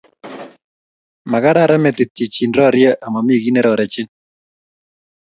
Magararan 1.33 1.81
metit 1.85 2.09
chichin 2.15 2.51
rorye 2.57 2.89
amami 3.05 3.35
guy 3.41 3.51
nerorechini 3.53 4.11